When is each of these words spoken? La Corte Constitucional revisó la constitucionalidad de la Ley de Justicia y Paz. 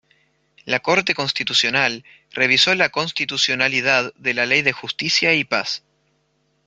La 0.65 0.79
Corte 0.79 1.13
Constitucional 1.13 2.03
revisó 2.31 2.73
la 2.73 2.89
constitucionalidad 2.89 4.11
de 4.15 4.33
la 4.33 4.47
Ley 4.47 4.63
de 4.63 4.73
Justicia 4.73 5.35
y 5.35 5.43
Paz. 5.43 5.83